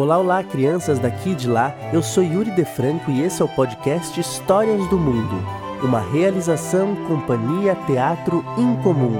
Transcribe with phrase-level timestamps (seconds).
[0.00, 1.74] Olá, olá, crianças daqui e de lá.
[1.92, 5.44] Eu sou Yuri De Franco e esse é o podcast Histórias do Mundo,
[5.82, 9.18] uma realização Companhia Teatro Incomum.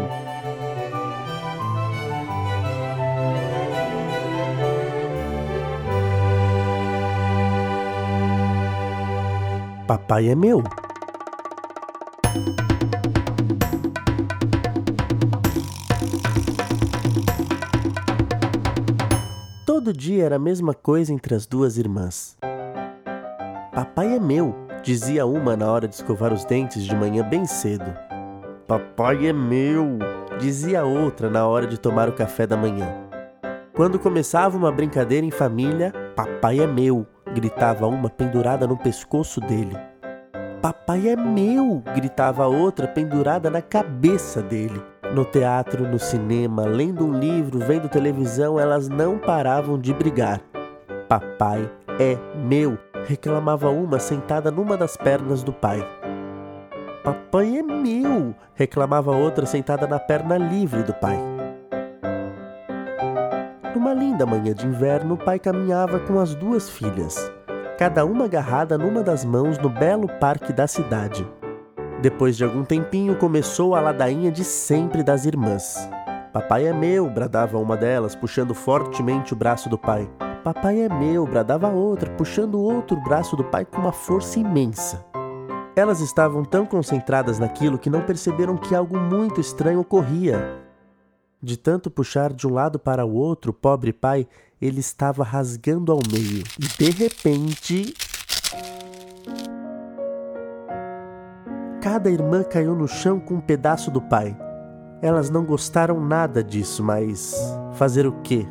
[9.85, 10.63] Papai é meu.
[19.79, 22.37] Todo dia era a mesma coisa entre as duas irmãs.
[23.73, 27.97] Papai é meu, dizia uma na hora de escovar os dentes de manhã bem cedo.
[28.67, 30.01] Papai é meu,
[30.41, 32.93] dizia a outra na hora de tomar o café da manhã.
[33.73, 39.77] Quando começava uma brincadeira em família, papai é meu, gritava uma pendurada no pescoço dele.
[40.61, 41.85] Papai é meu!
[41.95, 44.83] gritava a outra pendurada na cabeça dele.
[45.15, 50.41] No teatro, no cinema, lendo um livro, vendo televisão, elas não paravam de brigar.
[51.09, 52.79] Papai é meu!
[53.07, 55.87] reclamava uma sentada numa das pernas do pai.
[57.03, 58.35] Papai é meu!
[58.55, 61.19] reclamava outra sentada na perna livre do pai.
[63.75, 67.33] Numa linda manhã de inverno, o pai caminhava com as duas filhas
[67.79, 71.25] cada uma agarrada numa das mãos no belo parque da cidade.
[72.01, 75.77] Depois de algum tempinho, começou a ladainha de sempre das irmãs.
[76.33, 80.09] Papai é meu, bradava uma delas, puxando fortemente o braço do pai.
[80.45, 85.05] Papai é meu, bradava outra, puxando o outro braço do pai com uma força imensa.
[85.75, 90.57] Elas estavam tão concentradas naquilo que não perceberam que algo muito estranho ocorria.
[91.43, 94.27] De tanto puxar de um lado para o outro, o pobre pai,
[94.63, 96.45] ele estava rasgando ao meio.
[96.59, 97.95] E de repente.
[101.91, 104.37] Cada irmã caiu no chão com um pedaço do pai.
[105.01, 107.35] Elas não gostaram nada disso, mas
[107.73, 108.47] fazer o quê?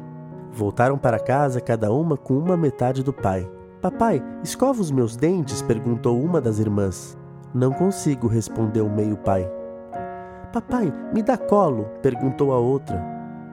[0.52, 3.48] Voltaram para casa, cada uma com uma metade do pai.
[3.80, 5.62] Papai, escova os meus dentes?
[5.62, 7.16] perguntou uma das irmãs.
[7.54, 9.48] Não consigo, respondeu o meio-pai.
[10.52, 11.86] Papai, me dá colo?
[12.02, 13.00] perguntou a outra.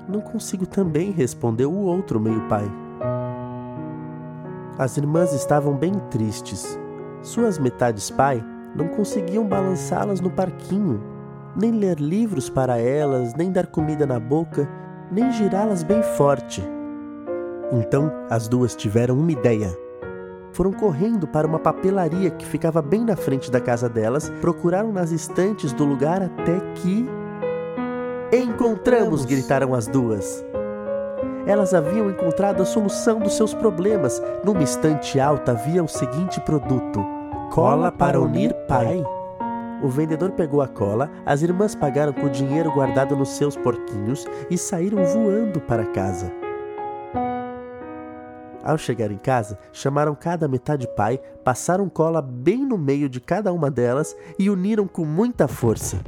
[0.08, 2.64] Não consigo também, respondeu o outro meio-pai.
[4.78, 6.80] As irmãs estavam bem tristes.
[7.20, 8.42] Suas metades pai
[8.74, 11.02] não conseguiam balançá-las no parquinho,
[11.56, 14.68] nem ler livros para elas, nem dar comida na boca,
[15.10, 16.62] nem girá-las bem forte.
[17.72, 19.84] Então as duas tiveram uma ideia
[20.54, 25.10] foram correndo para uma papelaria que ficava bem na frente da casa delas, procuraram nas
[25.10, 27.04] estantes do lugar até que.
[28.32, 29.24] Encontramos!
[29.24, 30.44] gritaram as duas.
[31.44, 34.22] Elas haviam encontrado a solução dos seus problemas.
[34.44, 37.04] Numa estante alta havia o seguinte produto:
[37.54, 39.00] cola para unir pai.
[39.80, 44.26] O vendedor pegou a cola, as irmãs pagaram com o dinheiro guardado nos seus porquinhos
[44.50, 46.32] e saíram voando para casa.
[48.60, 53.52] Ao chegar em casa, chamaram cada metade pai, passaram cola bem no meio de cada
[53.52, 55.98] uma delas e uniram com muita força.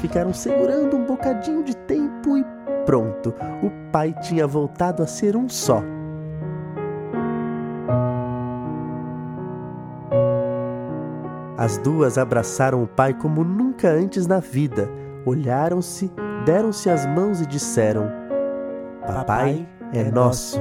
[0.00, 2.44] Ficaram segurando um bocadinho de tempo e
[2.86, 5.82] pronto, o pai tinha voltado a ser um só.
[11.58, 14.88] As duas abraçaram o pai como nunca antes na vida,
[15.26, 16.08] olharam-se,
[16.46, 18.08] deram-se as mãos e disseram:
[19.04, 20.60] Papai é nosso.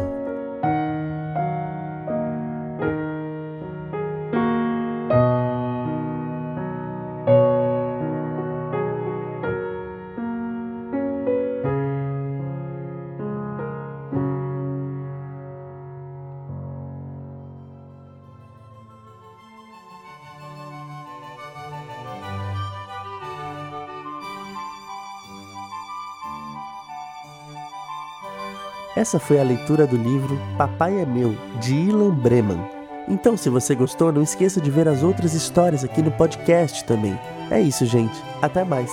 [28.98, 32.60] Essa foi a leitura do livro Papai é Meu, de Ilan Breman.
[33.08, 37.16] Então, se você gostou, não esqueça de ver as outras histórias aqui no podcast também.
[37.52, 38.20] É isso, gente.
[38.42, 38.92] Até mais.